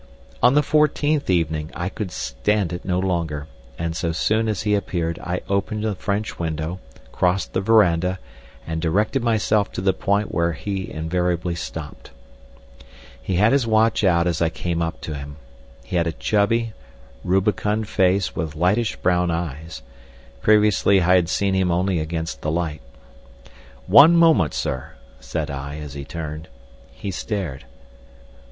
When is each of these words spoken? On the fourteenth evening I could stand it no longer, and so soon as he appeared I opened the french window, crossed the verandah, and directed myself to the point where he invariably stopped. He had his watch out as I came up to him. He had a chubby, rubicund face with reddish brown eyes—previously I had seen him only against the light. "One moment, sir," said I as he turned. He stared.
On 0.41 0.55
the 0.55 0.63
fourteenth 0.63 1.29
evening 1.29 1.69
I 1.75 1.87
could 1.87 2.09
stand 2.09 2.73
it 2.73 2.83
no 2.83 2.97
longer, 2.97 3.45
and 3.77 3.95
so 3.95 4.11
soon 4.11 4.47
as 4.47 4.63
he 4.63 4.73
appeared 4.73 5.19
I 5.19 5.41
opened 5.47 5.83
the 5.83 5.93
french 5.93 6.39
window, 6.39 6.79
crossed 7.11 7.53
the 7.53 7.61
verandah, 7.61 8.17
and 8.65 8.81
directed 8.81 9.21
myself 9.23 9.71
to 9.73 9.81
the 9.81 9.93
point 9.93 10.33
where 10.33 10.53
he 10.53 10.89
invariably 10.89 11.53
stopped. 11.53 12.09
He 13.21 13.35
had 13.35 13.51
his 13.51 13.67
watch 13.67 14.03
out 14.03 14.25
as 14.25 14.41
I 14.41 14.49
came 14.49 14.81
up 14.81 15.01
to 15.01 15.13
him. 15.13 15.35
He 15.83 15.97
had 15.97 16.07
a 16.07 16.13
chubby, 16.13 16.73
rubicund 17.23 17.87
face 17.87 18.35
with 18.35 18.55
reddish 18.55 18.95
brown 18.95 19.29
eyes—previously 19.29 20.99
I 21.01 21.15
had 21.17 21.29
seen 21.29 21.53
him 21.53 21.69
only 21.69 21.99
against 21.99 22.41
the 22.41 22.49
light. 22.49 22.81
"One 23.85 24.15
moment, 24.15 24.55
sir," 24.55 24.93
said 25.19 25.51
I 25.51 25.77
as 25.77 25.93
he 25.93 26.05
turned. 26.05 26.47
He 26.89 27.11
stared. 27.11 27.65